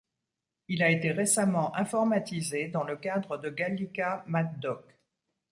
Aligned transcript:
Il 0.67 0.81
a 0.81 0.89
été 0.89 1.11
récemment 1.11 1.75
informatisé 1.75 2.69
dans 2.69 2.83
le 2.83 2.97
cadre 2.97 3.37
de 3.37 3.51
Gallica-MathDoc. 3.51 4.83